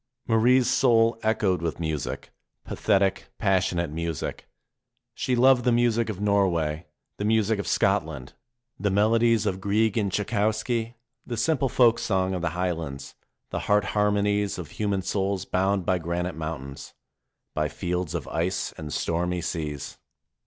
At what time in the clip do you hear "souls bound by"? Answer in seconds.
15.03-15.99